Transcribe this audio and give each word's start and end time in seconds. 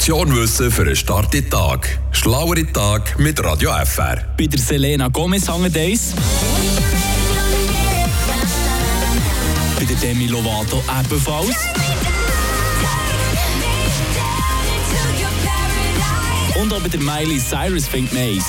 Portion 0.00 0.34
Wissen 0.34 0.70
für 0.70 0.80
einen 0.80 0.96
starken 0.96 1.50
Tag. 1.50 1.98
Schlauere 2.12 2.64
Tag 2.72 3.18
mit 3.18 3.38
Radio 3.44 3.70
FR. 3.84 4.16
Bei 4.38 4.46
der 4.46 4.58
Selena 4.58 5.08
Gomez 5.08 5.46
hangen 5.46 5.70
Days. 5.70 6.14
Bei 9.78 9.84
der 9.84 9.96
Demi 9.96 10.26
Lovato 10.28 10.82
ebenfalls. 11.00 11.54
Und 16.54 16.72
auch 16.72 16.80
bei 16.80 16.88
der 16.88 17.00
Miley 17.00 17.38
Cyrus 17.38 17.86
fängt 17.86 18.14
Maze. 18.14 18.46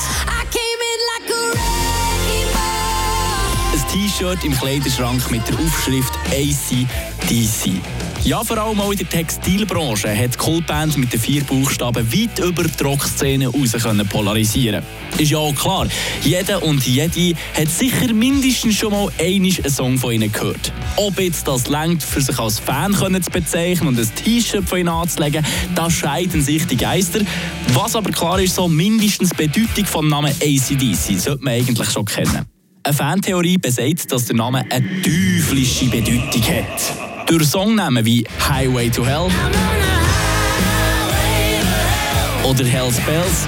Ein 3.73 3.87
T-Shirt 3.91 4.45
im 4.45 4.57
Kleiderschrank 4.57 5.29
mit 5.29 5.45
der 5.49 5.59
Aufschrift 5.59 6.13
ACDC. 6.31 7.81
Ja, 8.23 8.43
vor 8.43 8.59
allem 8.59 8.79
auch 8.79 8.91
in 8.91 8.99
der 8.99 9.09
Textilbranche 9.09 10.15
hat 10.15 10.35
die 10.35 10.37
Coolband 10.37 10.95
mit 10.95 11.11
den 11.11 11.19
vier 11.19 11.43
Buchstaben 11.43 12.05
weit 12.13 12.37
über 12.37 12.63
die 12.63 12.83
Rockszene 12.83 13.47
raus 13.47 13.71
können 13.71 14.07
polarisieren. 14.07 14.83
Ist 15.17 15.31
ja 15.31 15.39
auch 15.39 15.55
klar, 15.55 15.87
jeder 16.21 16.61
und 16.61 16.85
jede 16.85 17.35
hat 17.57 17.67
sicher 17.67 18.13
mindestens 18.13 18.75
schon 18.75 18.91
mal 18.91 19.09
einen 19.19 19.51
Song 19.67 19.97
von 19.97 20.13
ihnen 20.13 20.31
gehört. 20.31 20.71
Ob 20.97 21.19
jetzt 21.19 21.47
das 21.47 21.67
längt, 21.67 22.03
für 22.03 22.21
sich 22.21 22.37
als 22.37 22.59
Fan 22.59 22.93
können 22.93 23.23
zu 23.23 23.31
bezeichnen 23.31 23.87
und 23.87 23.99
ein 23.99 24.09
T-Shirt 24.23 24.69
von 24.69 24.77
ihnen 24.77 24.89
anzulegen, 24.89 25.43
da 25.73 25.89
scheiden 25.89 26.43
sich 26.43 26.67
die 26.67 26.77
Geister. 26.77 27.21
Was 27.73 27.95
aber 27.95 28.11
klar 28.11 28.39
ist, 28.39 28.53
so 28.53 28.67
mindestens 28.67 29.31
die 29.31 29.47
Bedeutung 29.47 29.85
vom 29.85 30.07
Namen 30.07 30.31
ACDC 30.31 31.19
sollte 31.19 31.43
man 31.43 31.53
eigentlich 31.53 31.89
schon 31.89 32.05
kennen. 32.05 32.45
Eine 32.83 32.93
Fantheorie 32.93 33.57
besagt, 33.57 34.11
dass 34.11 34.25
der 34.25 34.35
Name 34.35 34.63
eine 34.69 35.01
teuflische 35.01 35.85
Bedeutung 35.85 36.43
hat. 36.43 37.10
Durch 37.31 37.47
Songnamen 37.47 38.03
wie 38.03 38.25
Highway 38.49 38.89
to 38.89 39.05
Hell. 39.05 39.29
Oder 42.43 42.65
Hell's 42.65 42.99
Bells. 43.05 43.47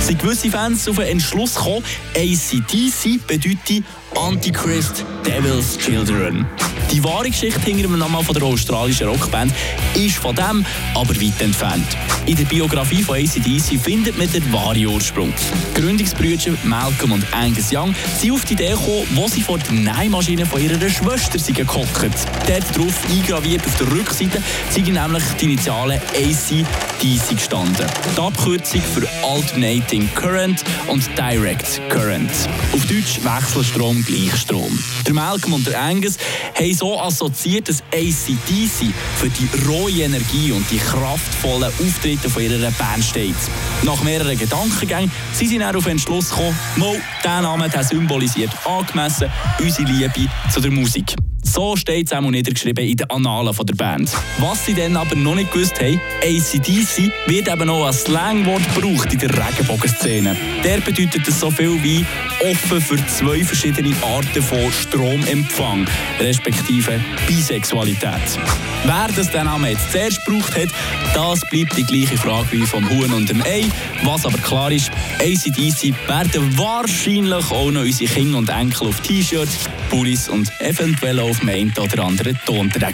Sind 0.00 0.20
gewisse 0.20 0.50
Fans 0.50 0.88
auf 0.88 0.96
den 0.96 1.06
Entschluss 1.06 1.54
gekommen, 1.54 1.84
ACDC 2.16 3.24
bedeutet 3.24 3.84
Antichrist 4.20 5.06
Devil's 5.24 5.78
Children. 5.78 6.46
Die 6.92 7.02
wahre 7.02 7.30
Geschichte 7.30 7.60
hinter 7.60 7.84
dem 7.84 7.98
Namen 7.98 8.22
von 8.22 8.34
der 8.34 8.42
australischen 8.42 9.08
Rockband 9.08 9.52
ist 9.94 10.16
von 10.16 10.34
dem 10.34 10.64
aber 10.94 11.14
weit 11.16 11.40
entfernt. 11.40 11.86
In 12.26 12.36
der 12.36 12.44
Biografie 12.44 13.02
von 13.02 13.16
ACDC 13.16 13.80
findet 13.80 14.18
man 14.18 14.30
den 14.30 14.52
wahren 14.52 14.84
Ursprung. 14.84 15.32
Die 15.76 15.80
Gründungsbrüder 15.80 16.52
Malcolm 16.64 17.12
und 17.12 17.24
Angus 17.32 17.72
Young 17.72 17.94
sind 18.18 18.32
auf 18.32 18.44
die 18.44 18.52
Idee 18.54 18.70
gekommen, 18.70 19.06
wo 19.14 19.26
sie 19.28 19.40
vor 19.40 19.58
der 19.58 19.72
Nähmaschine 19.72 20.44
von 20.44 20.60
ihrer 20.60 20.90
Schwester 20.90 21.38
sind 21.38 21.56
gehockt. 21.56 22.10
Dort 22.46 22.76
drauf 22.76 22.94
eingraviert 23.10 23.64
auf 23.66 23.76
der 23.78 23.90
Rückseite 23.90 24.42
sind 24.68 24.92
nämlich 24.92 25.22
die 25.40 25.44
Initialen 25.46 26.00
ACDC 26.14 27.36
gestanden. 27.36 27.86
Die 28.16 28.20
Abkürzung 28.20 28.82
für 28.82 29.08
Alternating 29.24 30.08
Current 30.14 30.62
und 30.88 31.08
Direct 31.16 31.80
Current. 31.88 32.30
Auf 32.72 32.84
Deutsch 32.86 33.20
Wechselstrom, 33.22 34.04
Gleichstrom. 34.10 34.76
Der 35.06 35.14
Malcolm 35.14 35.54
und 35.54 35.66
der 35.66 35.80
Angus 35.80 36.16
haben 36.54 36.74
so 36.74 37.00
assoziiert, 37.00 37.68
dass 37.68 37.82
ACDC 37.92 38.92
für 39.16 39.28
die 39.28 39.48
rohe 39.68 39.90
Energie 39.90 40.50
und 40.50 40.68
die 40.70 40.78
kraftvollen 40.78 41.72
Auftritte 41.80 42.28
von 42.28 42.42
ihrer 42.42 42.70
Band 42.72 43.04
steht. 43.04 43.36
Nach 43.82 44.02
mehreren 44.02 44.36
Gedankengängen 44.36 45.10
sind 45.32 45.48
sie 45.48 45.58
dann 45.58 45.76
auf 45.76 45.84
den 45.84 45.92
Entschluss 45.92 46.30
gekommen, 46.30 46.58
Mo, 46.76 46.96
dieser 47.22 47.40
Name 47.42 47.70
symbolisiert 47.82 48.50
angemessen 48.66 49.30
unsere 49.60 49.88
Liebe 49.90 50.28
zu 50.52 50.60
der 50.60 50.70
Musik. 50.70 51.14
So 51.52 51.74
steht 51.74 52.06
es 52.06 52.12
auch 52.12 52.20
niedergeschrieben 52.20 52.84
in 52.84 52.96
den 52.96 53.10
Annalen 53.10 53.52
der 53.52 53.74
Band. 53.74 54.12
Was 54.38 54.66
sie 54.66 54.72
dann 54.72 54.96
aber 54.96 55.16
noch 55.16 55.34
nicht 55.34 55.50
gewusst 55.50 55.80
haben, 55.80 56.00
ACDC 56.22 57.10
wird 57.26 57.48
eben 57.48 57.66
noch 57.66 57.86
als 57.86 58.02
Slangwort 58.02 58.62
gebraucht 58.72 59.12
in 59.12 59.18
der 59.18 59.30
Regenbogenszene. 59.30 60.36
Der 60.62 60.80
bedeutet 60.80 61.26
so 61.26 61.50
viel 61.50 61.82
wie 61.82 62.06
offen 62.48 62.80
für 62.80 63.04
zwei 63.06 63.42
verschiedene 63.42 63.92
Arten 64.00 64.40
von 64.40 64.70
Stromempfang, 64.70 65.88
respektive 66.20 67.00
Bisexualität. 67.26 68.38
Wer 68.84 69.08
das 69.14 69.30
den 69.30 69.44
Namen 69.44 69.70
jetzt 69.70 69.90
zuerst 69.90 70.24
gebraucht 70.24 70.56
hat, 70.56 70.68
das 71.14 71.40
bleibt 71.50 71.76
die 71.76 71.84
gleiche 71.84 72.16
Frage 72.16 72.52
wie 72.52 72.64
vom 72.64 72.88
Huhn 72.88 73.12
und 73.12 73.28
dem 73.28 73.42
Ei. 73.42 73.64
Was 74.04 74.24
aber 74.24 74.38
klar 74.38 74.70
ist, 74.70 74.90
ACDC 75.18 75.94
werden 76.08 76.56
wahrscheinlich 76.56 77.50
auch 77.50 77.70
noch 77.72 77.82
unsere 77.82 78.10
Kinder 78.10 78.38
und 78.38 78.48
Enkel 78.48 78.86
auf 78.88 79.00
T-Shirts, 79.00 79.58
Pullis 79.90 80.28
und 80.28 80.50
eventuell 80.60 81.18
auf 81.18 81.39
dem 81.40 81.48
einen 81.48 81.72
oder 81.78 82.04
anderen 82.04 82.38
Tonträger 82.44 82.90